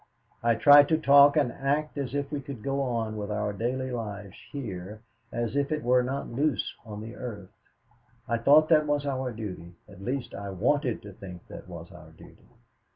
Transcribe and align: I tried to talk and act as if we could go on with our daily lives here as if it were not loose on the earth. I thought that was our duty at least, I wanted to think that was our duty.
I 0.41 0.55
tried 0.55 0.87
to 0.89 0.97
talk 0.97 1.37
and 1.37 1.51
act 1.51 1.95
as 1.95 2.15
if 2.15 2.31
we 2.31 2.41
could 2.41 2.63
go 2.63 2.81
on 2.81 3.15
with 3.17 3.29
our 3.29 3.53
daily 3.53 3.91
lives 3.91 4.35
here 4.51 4.99
as 5.31 5.55
if 5.55 5.71
it 5.71 5.83
were 5.83 6.01
not 6.01 6.27
loose 6.27 6.73
on 6.83 7.01
the 7.01 7.15
earth. 7.15 7.51
I 8.27 8.39
thought 8.39 8.67
that 8.69 8.87
was 8.87 9.05
our 9.05 9.31
duty 9.31 9.75
at 9.87 10.01
least, 10.03 10.33
I 10.33 10.49
wanted 10.49 11.03
to 11.03 11.13
think 11.13 11.45
that 11.49 11.67
was 11.69 11.91
our 11.91 12.09
duty. 12.13 12.49